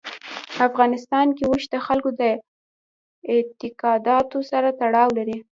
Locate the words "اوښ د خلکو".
1.49-2.09